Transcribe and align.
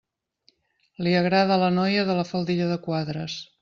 Li 1.07 1.13
agrada 1.21 1.59
la 1.67 1.71
noia 1.77 2.09
de 2.11 2.19
la 2.23 2.27
faldilla 2.35 2.75
de 2.75 2.83
quadres. 2.91 3.43